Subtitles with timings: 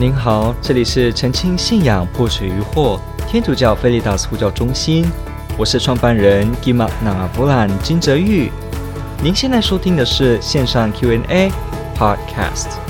[0.00, 2.98] 您好，这里是澄清信仰破除疑惑
[3.28, 5.04] 天主教菲利达斯呼叫中心，
[5.58, 8.50] 我是创办人 Gima n a b l a n 金泽玉。
[9.22, 11.52] 您现在收听的是线上 Q&A
[11.94, 12.89] Podcast。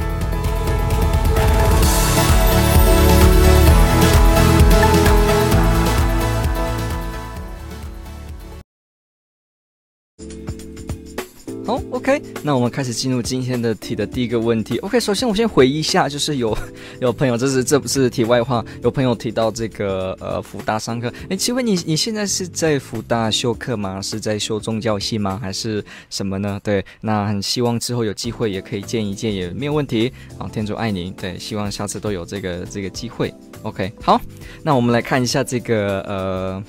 [12.00, 14.78] ，OK，那我们开始进入今天的题的第一个问题。
[14.78, 16.56] OK，首先我先回忆一下，就是有
[17.00, 24.00] 有朋友，这是这不是题外话，有朋友提到这个呃福大上课，诶，请问你你现在是在福大修课吗？
[24.00, 25.38] 是在修宗教系吗？
[25.40, 26.58] 还是什么呢？
[26.64, 30.10] 对，那很希望之后有机会也可以见一见，也没有问题。
[30.38, 33.32] 好，天主爱您，对，希望下次都有这个这个机会。
[33.62, 34.18] OK，好，
[34.62, 36.64] 那我们来看一下这个呃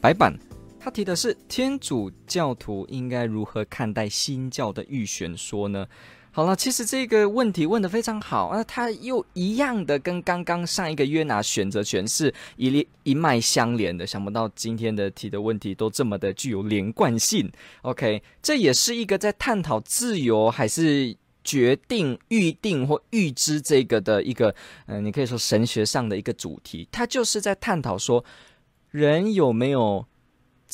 [0.00, 0.32] 白板。
[0.86, 5.84] 他提的是天主教徒应该如何看待新教的预选说呢？
[6.30, 14.06] 好了，其实这个问题问得非常好，那他又一样的跟刚刚上一个约拿选择权是一一脉相连的。
[14.06, 17.50] 想不到今天的提的问题都这么的具有连贯性。
[17.82, 24.54] OK，这也是一个在探讨自由还是决定、预定或预知这个的一个，
[24.86, 26.88] 嗯、你可以说神学上的一个主题。
[26.92, 28.24] 他就是在探讨说，
[28.92, 30.06] 人有没有。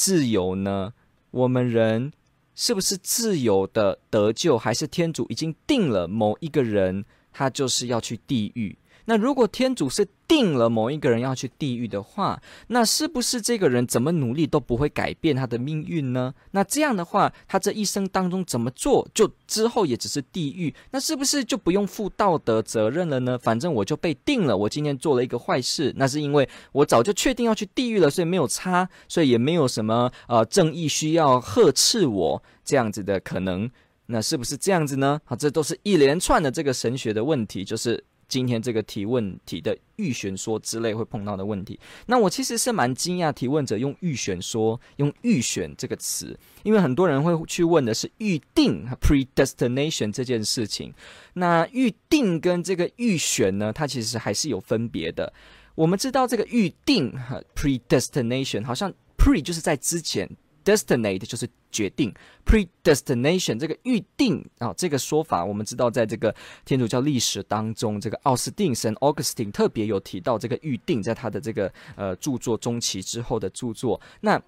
[0.03, 0.95] 自由呢？
[1.31, 2.13] 我们人
[2.57, 8.77] 是不是自由的得救，还是天主已经定了某一个人，他就是要去地狱？
[9.05, 16.33] 那如果天主是定了某一个人要去地狱的话，那是不是这个人怎么努力都不会改变他的命运呢？
[16.53, 20.75] 那这样的话，他这一生当中怎么做，就之后也只是地狱？
[20.91, 23.39] 那是不是就不用负道德责任了呢？
[23.39, 33.71] 反正我就被定了，我今天做了一个坏事，那是因为我早就确定要去地狱了，所以没有差，所以也没有什么呃正义需要呵斥我这样子的可能。
[34.07, 35.21] 那是不是这样子呢？
[35.25, 38.03] 好，这都是一连串的这个神学的问题，就是。
[38.33, 50.95] 今天这个提问题的预选说之类会碰到的问题，那我其实是蛮惊讶，提问者用预选说，用预选这个词，因为很多人会去问的是预定 （predestination） 这件事情。
[51.35, 55.31] 那预定跟这个预选呢，它其实还是有分别的。
[55.75, 57.13] 我们知道这个预定
[57.55, 60.27] （predestination） 好像 pre 就是在之前。
[60.65, 62.15] Destinate 就是决定
[62.45, 66.35] ，predestination 这个预定啊，这个说法我们知道，在这个
[66.65, 74.01] 天主教历史当中，这个奥斯定神 Augustine 特别有提到这个预定，在他的这个呃著作中期之后的著作。
[74.21, 74.41] 那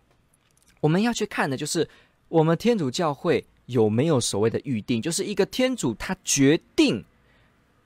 [0.81, 1.89] 我们要去看的就是
[2.29, 7.05] 我们天主教会有没有所谓的预定，就是一个天主他决定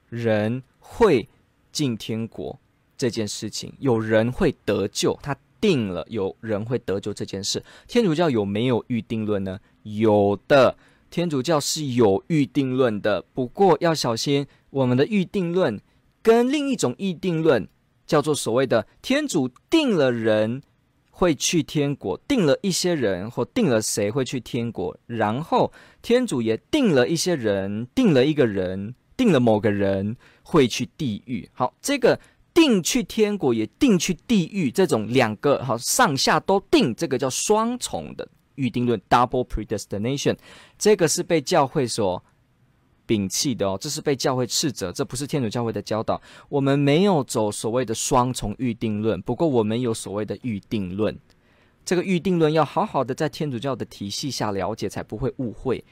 [0.08, 1.28] 人会
[1.70, 2.58] 进天国
[2.96, 5.36] 这件事情，有人会得救，他。
[5.60, 9.58] 定了有人会得救这件事，天主教有没有预定论呢？
[9.82, 10.76] 有的，
[11.10, 13.22] 天主教是有预定论的。
[13.34, 15.80] 不过要小心，我们的预定论
[16.22, 17.66] 跟另一种预定论
[18.06, 20.62] 叫做所谓的天主定了人
[21.10, 31.48] 会去天国，定了一些人或定了谁会去天国，然后天主也定了一些人，定了一个人，定了某个人会去地狱。
[31.52, 32.18] 好，这个。
[32.58, 40.36] 定去天国也定去地狱，这种两个好上下都定，这个叫双重的预定论 （double predestination）。
[40.76, 42.24] 这个是被教会所
[43.06, 46.20] 摒弃的哦，这是被教会斥责，这不是天主教会的教导。
[46.48, 51.16] 我们没有走所谓的双重预定论，不过我们有所谓的预定论。
[51.84, 55.84] 这个预定论要好好的在天主教的体系下了解，才不会误会。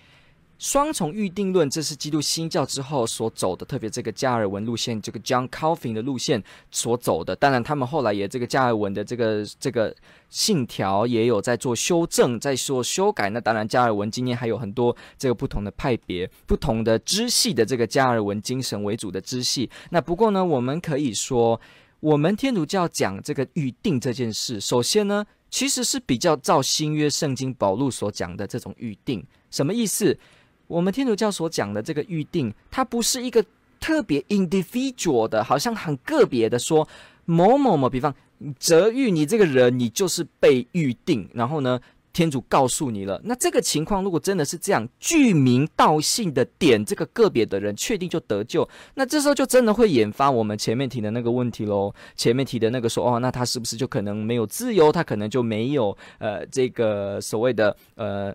[0.59, 7.37] 双重预定论，这是基督新教之后所走的，特别这个加尔文路线，这个 John Calvin 的路线所走的。
[7.37, 9.94] 当然，他们后来也这个加尔文的这个这个
[10.31, 13.28] 信条也有在做修正，在做修改。
[13.28, 19.69] 那当然，加尔文今天还有很多这个不同的派别、不同的支系的这个加尔文精神为主的支系。
[19.91, 21.61] 那不过呢，我们可以说，
[22.00, 30.19] 我们天主教讲这个预定这件事，首先呢，其实是比较照新约圣经保禄所讲的这种预定，什么意思？
[30.67, 33.45] 我们天主教所讲的这个预定，它不是一个
[33.79, 36.87] 特别 individual 的，好像很个别的说
[37.25, 38.15] 某某某，比方
[38.59, 41.81] 泽玉，你这个人你就是被预定，然后呢，
[42.13, 43.21] 天主告诉你了。
[43.25, 51.95] 那这个情况如果真的是这样，具名道姓的点这个个别的人确定就得救，那这时候就真的会引发我们前面提的那个问题喽。
[52.17, 54.91] 前面提的那个说，哦，那他是不是就可能没有自由？
[54.91, 58.35] 他可能就没有呃这个所谓的呃。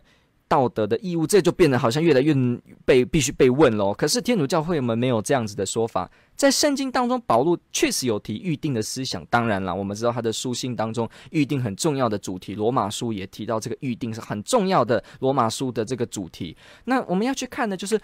[0.51, 2.36] 道德的义务，这就变得好像越来越
[2.83, 3.94] 被必须被问喽。
[3.94, 9.25] 可是天主教会们没有这样子的说法，在圣经当中，保罗确实有提预定的思想。
[9.30, 15.01] 当然了，我们知道他的书信当中预定很重要的主题，罗马书也提到这个预定是很重要的。
[15.21, 17.97] 罗马书的这个主题，那我们要去看的就是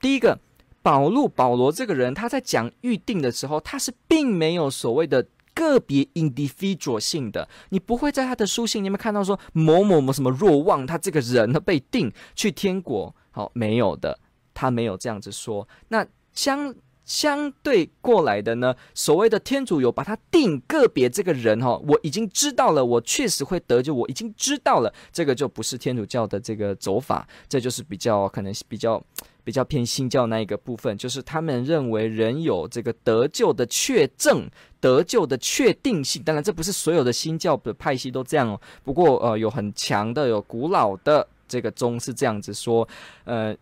[0.00, 0.36] 第一个，
[0.82, 5.24] 保禄保罗这个人，他在讲预定的时候，他是并没有所谓的
[5.62, 7.48] 个别 individual 性的。
[7.68, 14.18] 你不会在他的书信里面看到说某某某什么若望他这个人他被定去天国，好，没有的，
[14.52, 15.68] 他没有这样子说。
[15.88, 16.74] 那相。
[17.04, 29.02] 相对过来的呢，所谓的天主有把他定个别这个人哈、我已经知道了，我确实会得救，我已经知道了，这个就不是天主教的这个走法，这就是比较可能比较
[29.44, 34.48] 比较偏新教那一个部分，就是他们认为人有这个得救的确证、
[34.80, 36.22] 得救的确定性。
[36.22, 38.60] 当然，这不是所有的新教的派系都这样哦。
[38.84, 42.86] 不过呃，有很强的、有古老的这个宗是这样子说，
[43.24, 43.56] 呃。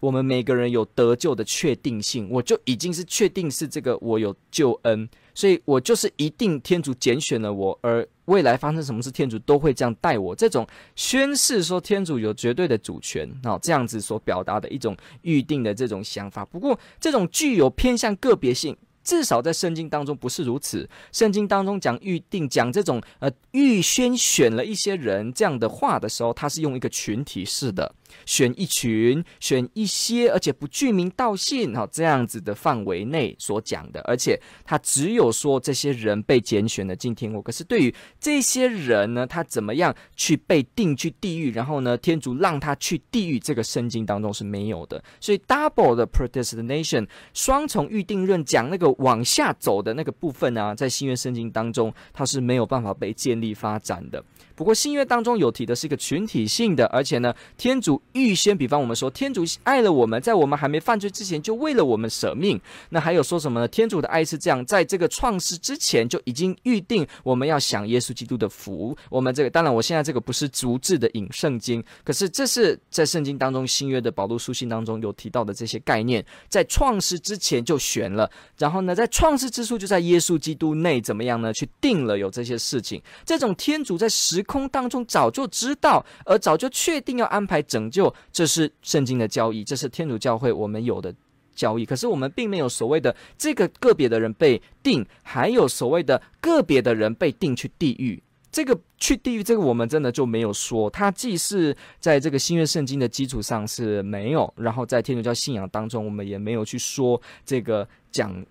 [0.00, 10.34] 我们每个人有得救的确定性，我就已经是确定是这个我有救恩，所以我就是一定天主拣选了我，而未来发生什么事，天主都会这样待我。
[10.34, 16.44] 这种宣誓说天主有绝对的主权，啊，这样子所表达的一种预定的这种想法。
[16.44, 18.76] 不过，这种具有偏向个别性。
[19.02, 20.88] 至少在圣经当中不是如此。
[21.12, 27.94] 圣经当中讲预定，讲这种呃预先选了一些人这样的话的时候，他是用一个群体式的，
[28.24, 34.00] 选一群，选一些，而且不具名道姓哈这样子的范围内所讲的。
[34.02, 37.42] 而且他只有说这些人被拣选了进天国。
[37.42, 45.02] 可是对于这些人呢，他怎么样去被定去地狱，然后呢，天主让他去地狱，这个圣经当中是没有的。
[45.20, 48.94] 所以 double 的 predestination 双重预定论讲那个。
[48.98, 54.24] 往下走的那个部分啊，在新约圣经当中，它是没有办法被建立发展的。
[54.54, 62.60] 不过新约当中有提的是一个群体性的，而且呢，天主预先，比方我们说，天主爱了我们，在我们还没犯罪之前就为了我们舍命。
[62.90, 63.68] 那还有说什么呢？
[63.68, 68.96] 天主的爱是这样，在这个创世之前就已经预定我们要享耶稣基督的福。
[69.10, 81.52] 我们这个当然，我现在这个不是逐字的引圣经，可是这是在圣经当中新约的保禄书信当中有提到的这些概念，在创世之前就选了，然后呢，在创世之初就在耶稣基督内怎么样呢？
[81.52, 83.02] 去定了有这些事情。
[83.24, 91.12] 这种天主在时空当中早就知道，而早就确定要安排拯救，这是圣经的教义，这是天主教会我们有的
[91.54, 91.84] 教义。
[91.84, 98.22] 可是我们并没有所谓的这个个别的人被定，还有所谓的个别的人被定去地狱。
[98.52, 100.88] 这个去地狱，这个我们真的就没有说。
[100.88, 108.44] 它既是在这个新约圣经的基础上是没有，然后在天主教信仰当中，我们也没有去说这个讲。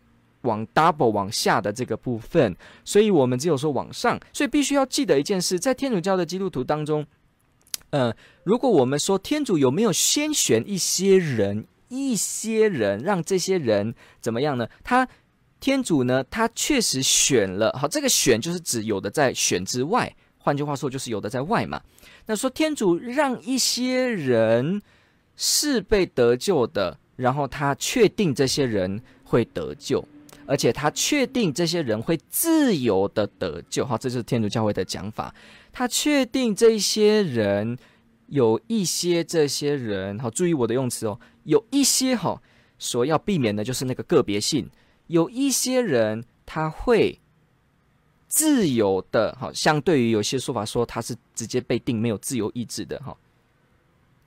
[0.44, 2.56] 往 double 往下的这个部分，
[2.86, 7.06] 所以我们只有说往上，所以必须要记得一件事，在天主教的基督徒当中，
[7.90, 14.68] 呃，如果我们说天主有没有先选一些人，一些人让这些人怎么样呢？
[14.84, 15.08] 他
[15.60, 21.82] 天主呢，他确实选了，好，这个选就是指有的在选之外，换句话说就是有的在外嘛。
[22.26, 24.82] 那说天主让一些人
[25.38, 30.04] 是被得救的，然后他确定这些人会得救。
[30.46, 35.34] 而且他确定这些人会自由的得救，哈，这就是天主教会的讲法。
[35.72, 37.78] 他确定这些人
[38.28, 42.42] 有一些这些人，好，注意我的用词哦，有一些哈，
[42.78, 44.70] 所要避免的就是那个个别性。
[45.08, 47.20] 有一些人他会
[48.28, 53.16] 自由的，哈，相对于有些说法说他是直接被定没有自由意志的，哈，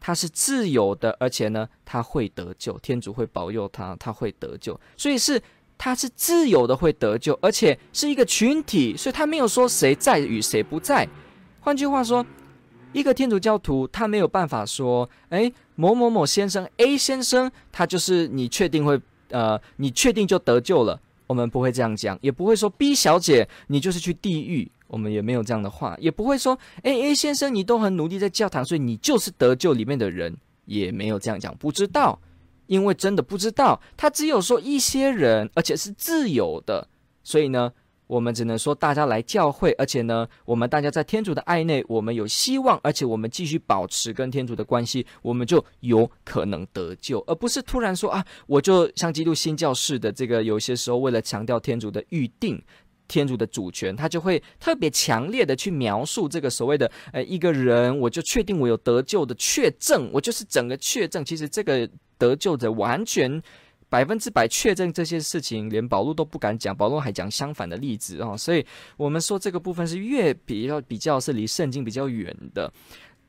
[0.00, 5.42] 他是自由的，而且呢他会得救，天主会保佑他，他会得救，所以是。
[5.78, 11.06] 他是自由的会得救，而且是一个群体，所以他没有说谁在与谁不在。
[11.60, 12.24] 换句话说，
[12.92, 21.00] 一个天主教徒他没有办法说，诶，某某某先生 A 先生，他就是你确定会呃，你确定就得救了。
[21.26, 32.18] 我们不会这样讲，也不会说 B 小姐你就是去地狱，我们也没有这样的话，也不会说，诶 A 先生你都很努力在教堂，所以你就是得救里面的人，也没有这样讲，不知道。
[32.66, 36.88] 因为真的不知道，他只有说一些人，而且是自由的，
[37.22, 37.72] 所以呢，
[38.06, 52.62] 我们只能说大家来教会，而且呢，我们大家在天主的爱内，我们有希望，而且我们继续保持跟天主的关系，我们就有可能得救，而不是突然说啊，我就像基督新教似的这个，有些时候为了强调天主的预定。
[53.08, 61.24] 天主的主权，他就会特别强烈的去描述这个所谓的，呃，一个人，我就确定我有得救的确证，我就是整个确证。
[61.24, 63.42] 其实这个得救者完全
[63.88, 68.36] 百分之百确证这些事情，连保罗都不敢讲，保罗还讲相反的例子啊、哦。
[68.36, 68.64] 所以
[68.96, 72.72] 我们说这个部分是越比较比较是离圣经比较远的。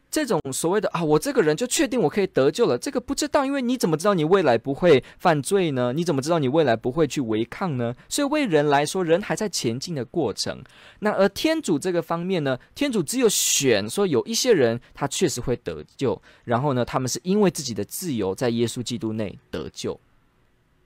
[0.09, 5.91] 这种所谓的啊，我这个人就确定我可以得救了，这个不知道，因为你怎么知道你未来不会犯罪呢？
[5.93, 7.93] 你怎么知道你未来不会去违抗呢？
[8.07, 10.63] 所以为人来说，人还在前进的过程。
[10.99, 19.99] 那而天主这个方面呢，天主只有选说有一些人他确实会得救，然后呢，他们是因为自己的自由在耶稣基督内得救。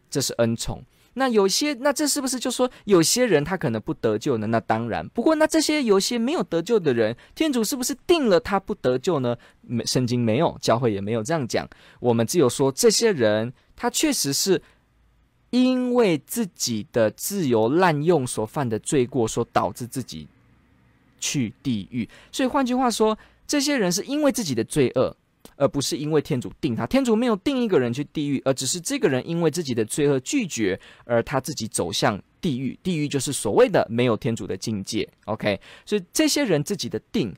[0.10, 0.84] 这是恩宠。
[1.14, 4.48] 那有些，那这是不是就说有些人他可能不得救呢？
[4.48, 9.36] 那当然，不过那这些有些没有得救的人，天主是不是定了他不得救呢？
[9.62, 11.68] 没，圣经没有，教会也没有这样讲。
[12.00, 14.62] 我们只有说这些人，他确实是
[15.50, 20.28] 因为自己的自由滥用所犯的罪过，所导致自己
[21.20, 22.08] 去地狱。
[22.32, 25.18] 所以换句话说，这些人是因为自己的罪恶。
[25.56, 32.78] 而不是因为天主定他，天主没有定一个人去地狱，而只是这个人因为自己的罪恶拒绝，而他自己走向地狱。
[32.82, 35.08] 地狱就是所谓的没有天主的境界。
[35.26, 37.36] OK，所以这些人自己的定。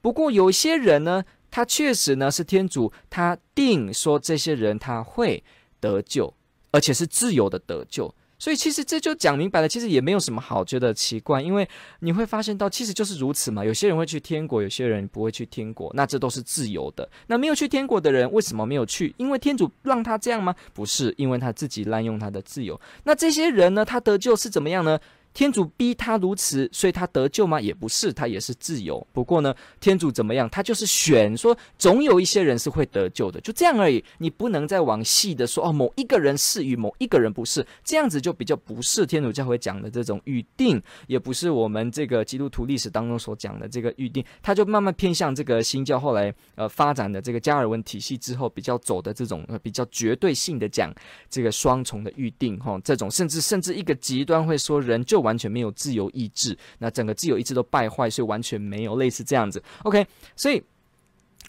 [0.00, 5.42] 不过有些人呢，他确实呢是天主他定说这些人他会
[5.78, 6.32] 得救，
[6.70, 8.14] 而且是自由的得救。
[8.40, 11.68] 所以其实这就讲明白了，其实也没有什么好觉得奇怪，因为
[12.00, 13.64] 你会发现到其实就是如此嘛。
[13.64, 17.08] 有些人会去天国，有些人不会去天国，那这都是自由的。
[17.26, 19.14] 那没有去天国的人为什么没有去？
[19.18, 20.54] 因为天主让他这样吗？
[20.72, 22.80] 不是，因为他自己滥用他的自由。
[23.04, 24.98] 那这些人呢，他得救是怎么样呢？
[25.32, 27.60] 天主逼他如此，所以他得救吗？
[27.60, 29.06] 也不是，他也是自由。
[29.12, 30.50] 不过呢，天主怎么样？
[30.50, 34.04] 他就是选说，总有一些人是会得救的，就这样而已。
[34.18, 44.24] 你不能再往细的说哦，某一个人是与某一个人不是，这样子就比较不是天主教会讲的这种预定，也不是我们这个基督徒历史当中所讲的这个预定。
[44.42, 50.92] 他就慢慢偏向这个新教后来呃发展的这个加尔文体系之后比较走的这种呃比较绝对性的讲
[51.28, 55.19] 这个双重的预定哈，这种甚至甚至一个极端会说人就。
[55.20, 59.62] 完全没有自由意志，那整个自由意志都败坏，所以完全没有类似这样子。
[59.84, 60.62] OK，所以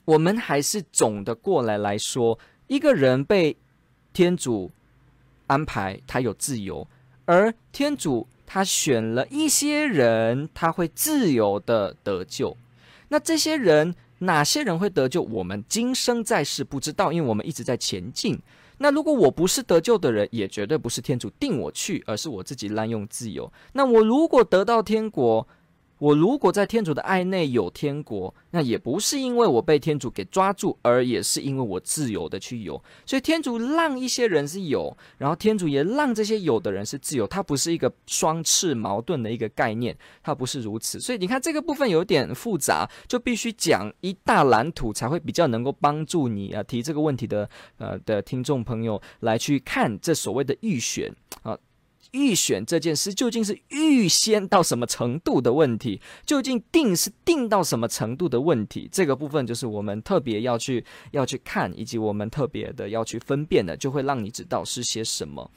[0.05, 2.37] 我们还是总的过来来说，
[2.67, 3.55] 一个人被
[4.13, 4.71] 天主
[5.47, 6.87] 安排，他有自由，
[7.25, 12.55] 而天主他选了一些人，他会自由的得救。
[13.09, 15.21] 那这些人哪些人会得救？
[15.21, 18.39] 我们今生在世不知道，因为我们一直在前进。
[18.81, 23.51] 那如果我不是得救的人，也绝对不是天主定我去，而是我自己滥用自由。
[23.73, 25.47] 那我如果得到天国，
[26.01, 32.83] 我如果在天主的爱内有天国，那也不是因为我被天主给抓住，而也是因为我自由的去有。
[33.05, 37.27] 所以天主让一些人是有，然后天主也让这些有的人是自由。
[37.27, 40.99] 它不是一个双翅矛盾的一个概念，它不是如此。
[40.99, 51.55] 所以你看这个部分有点复杂，就必须讲一大蓝图才会比较能够帮助你啊提这个问题的呃的听众朋友来去看这所谓的预选啊。
[52.11, 56.01] 预选这件事究竟是预先到什么程度的问题？
[56.25, 58.89] 究竟定是定到什么程度的问题？
[58.91, 65.49] 这个部分就是我们特别要去要去看，以及我们特别的要去分辨的，就会让你知道是些什么。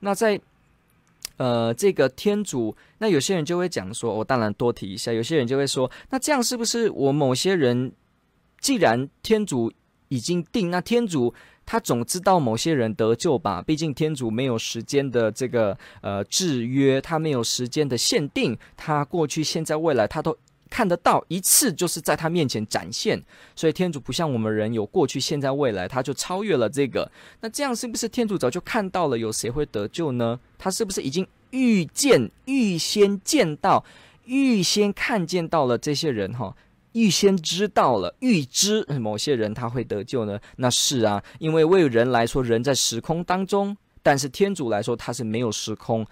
[0.00, 0.40] 那在
[1.36, 7.92] 呃这个天主，那有些人就会讲说，我当然多提一下，有些人就会说，那这样是不是我某些人，
[8.60, 9.72] 既然天主
[10.08, 11.34] 已经定，那天主。
[11.70, 13.60] 他总知道某些人得救吧？
[13.60, 20.34] 毕竟天主没有时间的这个呃制约，他没有时间的限定，他过去、现在、未来他都
[20.70, 23.22] 看得到，一次就是在他面前展现。
[23.54, 27.12] 所以天主不像我们人有过去、现在、未来，他就超越了这个。
[27.42, 30.40] 那这样是不是天主早就看到了有谁会得救呢？
[30.56, 33.84] 他是不是已经预见、预先见到、
[34.24, 36.32] 预先看见到了这些人？
[36.32, 36.56] 哈。
[36.92, 40.38] 预先知道了，预知某些人他会得救呢？
[40.56, 46.06] 那是啊，因为为人来说，人在时空当中，但是天主来说，他是没有时空，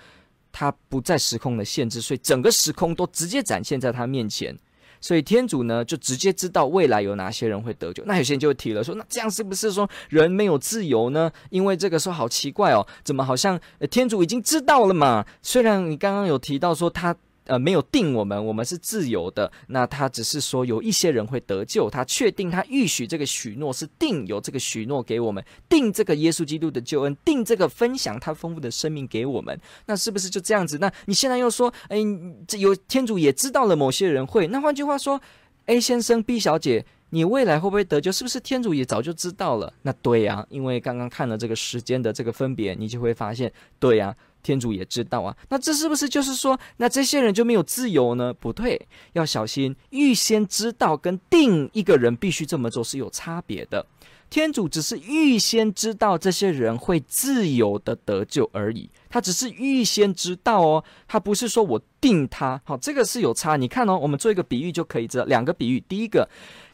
[0.52, 4.56] 他不在时空的限制，所以整个时空都直接展现在他面前，
[5.00, 8.04] 所以天主呢就直接知道未来有哪些人会得救。
[8.04, 11.30] 那有些人就会提了说，那这样是不是说人没有自由呢？
[11.50, 13.59] 因为这个说好奇怪哦，怎么好像
[13.90, 15.25] 天主已经知道了嘛？
[15.42, 17.16] 虽然你刚刚有提到说他。
[17.46, 19.50] 呃，没有定我们，我们是自由的。
[19.68, 29.58] 那他只是说有一些人会得救，他确定他预许这个许诺是定有这个许诺给我们，定这个耶稣基督的救恩，定这个分享他丰富的生命给我们。
[29.86, 30.78] 那是不是就这样子？
[30.78, 31.98] 那你现在又说，哎，
[32.46, 34.46] 这有天主也知道了某些人会。
[34.48, 35.20] 那换句话说
[35.66, 38.10] ，A 先生、B 小姐，你未来会不会得救？
[38.12, 39.72] 是不是天主也早就知道了？
[39.82, 44.14] 那对呀，因为刚刚看了这个时间的这个分别，你就会发现，对呀。
[44.42, 48.32] 天主也知道啊，那这是不是就是说，那这些人就没有自由呢？
[48.32, 48.80] 不对，
[49.14, 53.84] 要小心，预先知道跟定一个人必须这么做是有差别的。
[54.28, 62.61] 天主只是预先知道这些人会自由的得救而已，他只是预先知道哦，他不是说我定他。
[62.64, 63.56] 好，这个是有差。
[63.56, 65.80] 你看哦，我们做一个比喻就可以知道，两个比喻。
[65.88, 66.28] 第一个，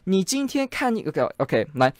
[0.05, 1.93] 你今天看一个，OK，来，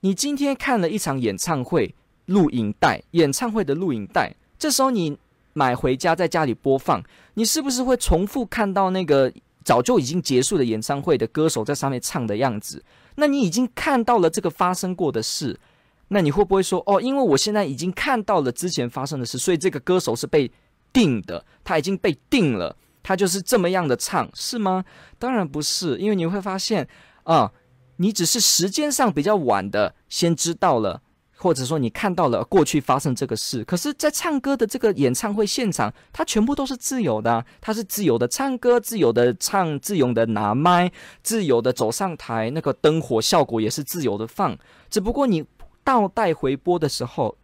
[0.00, 1.94] 你今天看了一场演唱会
[2.26, 4.34] 录影带，演唱会的录影带。
[4.58, 5.16] 这时候你
[5.54, 7.02] 买回家在家里播放，
[7.34, 9.32] 你是不是会重复看到那个
[9.64, 12.84] 早就已经结束的演唱会的歌手在上面唱的样子？
[13.20, 15.58] 那你已经看到了这个发生过的事，
[16.06, 20.48] 那你会不会说哦，因为我现在已经看到了之前发生的事，所以这个歌手是被
[20.92, 24.84] 定的，他已经被定了，他就是这么样的唱，是吗？
[25.18, 26.88] 当然不是，因为你会发现
[27.24, 27.52] 啊，
[27.96, 31.02] 你只是时间上比较晚的先知道了。
[31.38, 40.90] 或者说你看到了过去发生这个事，可是，在唱歌的这个演唱会现场，它全部都是自由的啊，它是自由的唱歌，自由的唱，自由的拿麦，
[41.22, 44.58] 自由的走上台，那个灯火效果也是自由的放。
[44.90, 45.44] 只不过你
[45.84, 47.36] 倒带回播的时候，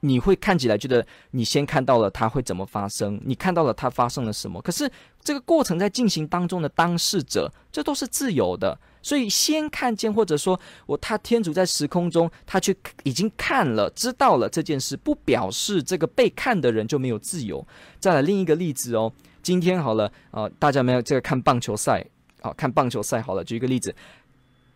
[0.00, 4.90] 你会看起来觉得你先看到了它会怎么发生，你看到了它发生了什么，可是
[5.22, 8.78] 这个过程在进行当中的当事者，这都是自由的。
[9.06, 17.64] 所以先看见，或者说我他天主在时空中，他去已经看了，知道了这件事，不表示这个被看的人就没有自由。
[18.00, 19.12] 再来另一个例子哦，
[19.44, 22.04] 今天好了啊、大家没有这个看棒球赛，
[22.40, 23.94] 好、看棒球赛好了，举一个例子，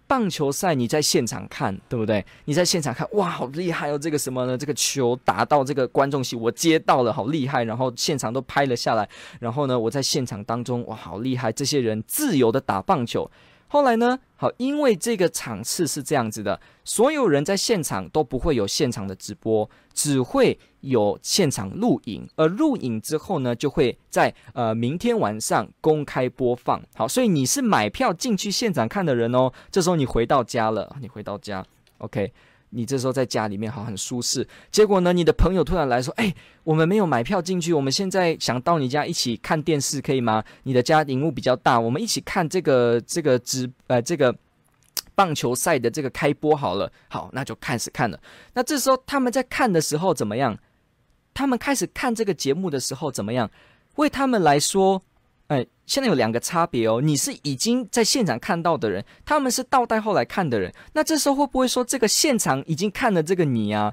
[0.06, 2.24] 棒球赛你在现场看，对不对？
[2.44, 3.98] 你在现场看，哇，好厉害哦！
[3.98, 4.56] 这个什么呢？
[4.56, 7.64] 这个球打到这个观众席，我接到了，好厉害！
[7.64, 9.08] 然后现场都拍了下来，
[9.40, 11.50] 然后呢，我在现场当中，哇，好厉害！
[11.50, 13.28] 这些人自由的打棒球。
[13.72, 14.18] 后来呢？
[14.34, 26.82] 好，因为这个场次是这样子的，所有人在现场都不会有现场的直播，只会有现场录影，而录影之后呢，就会在呃明天晚上公开播放。
[26.96, 29.52] 好，所以你是买票进去现场看的人哦。
[29.70, 31.64] 这时候你回到家了，你回到家
[31.98, 32.32] ，OK。
[32.70, 36.34] 你这时候在家里面好很舒适，结果呢，你的朋友突然来说：“哎，
[36.64, 40.42] 我们没有买票进去，我们现在想到你家一起看电视，可以吗？
[40.62, 44.34] 你的家荧幕比较大，我们一起看这个这个直呃这个
[45.14, 46.90] 棒球赛的这个开播好了。
[47.08, 48.18] 好，那就开始看了。
[48.54, 50.56] 那这时候他们在看的时候怎么样？
[51.34, 53.50] 他们开始看这个节目的时候怎么样？
[53.96, 55.02] 为他们来说。”
[55.50, 57.00] 哎，现在有两个差别哦。
[57.02, 60.72] 你是已经在现场看到的人，他们是倒带后来看的人。
[60.92, 63.92] 那这时候会不会说这个现场已经看了这个你啊？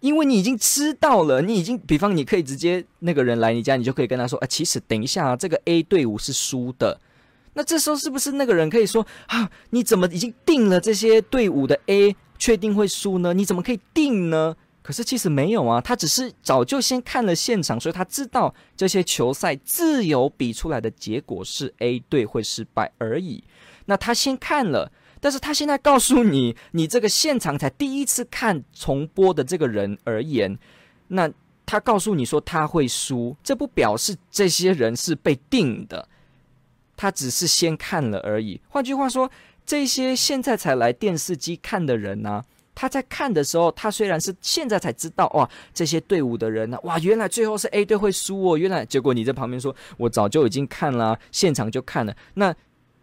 [0.00, 7.00] 因为你已经知道了，你已经，比方你可以直接那个人来你家，你就可以跟他说：“哎，其实等一下啊，这个 A 队伍是输的。”
[7.54, 13.34] 那这时候是不是那个人可以说：“啊，你怎么已经定了这些队伍的 A 确定会输呢？
[13.34, 14.56] 你怎么可以定呢？”
[14.88, 23.44] 可是其实没有啊，他只是早就先看了现场，所以他知道这些球赛自由比出来的结果是 A 队会失败而已。
[23.84, 30.58] 那他先看了，但是他现在告诉你，你这个现场才第一次看重播的这个人而言，
[31.08, 31.30] 那
[31.66, 36.08] 他告诉你说他会输，这不表示这些人是被定的，
[36.96, 38.58] 他只是先看了而已。
[38.70, 39.30] 换句话说，
[39.66, 42.42] 这些现在才来电视机看的人呢、
[42.80, 48.56] 他在看的时候，他虽然是现在才知道哇，这些队伍的人呢、哇，原来最后是 A 队会输哦。
[48.56, 52.14] 原来结果你在旁边说，我早就已经看了，现场就看了。
[52.34, 52.54] 那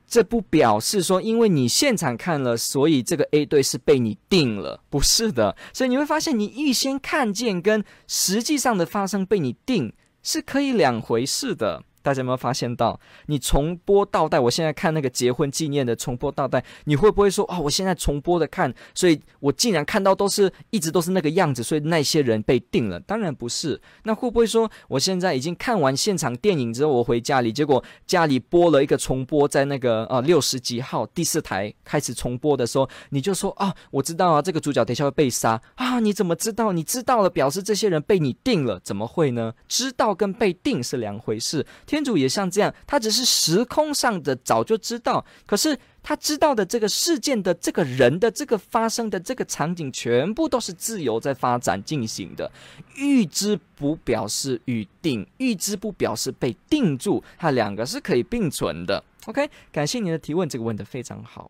[0.08, 5.58] 这不表示说，因为你现场看了，所以这个 A 队是被你定了，不是的。
[5.74, 9.92] 所以你会发现，你预先看见跟实际上的发生被你定
[10.24, 11.84] 是可以两回事的。
[12.06, 14.40] 大家有没有发现到，你重播倒带？
[14.40, 23.00] 我现在看那个结婚纪念的重播倒带，你会不会说啊、我现在重播的看，所以我竟然看到都是一直都是那个样子，所以那些人被定了？
[23.00, 23.82] 当然不是。
[24.04, 36.00] 那会不会说，我现在已经看完现场电影之后，我回家里，结果家里播了一个重播，在那个呃六十几号第四台开始重播的时候，你就说啊，我知道啊，这个主角等一下会被杀啊？
[36.00, 36.72] 你怎么知道？
[36.72, 38.80] 你知道了，表示这些人被你定了？
[38.82, 39.54] 怎么会呢？
[39.68, 41.66] 知道跟被定是两回事。
[41.96, 52.52] 天主也像这样，他只是时空上的早就知道，可是他知道的这个事件的这个人的这个发生的这个场景，全部都是自由在发展进行的。
[52.96, 59.02] 预知不表示预定，预知不表示被定住，它两个是可以并存的。
[59.28, 61.50] OK，感谢您的提问，这个问的非常好。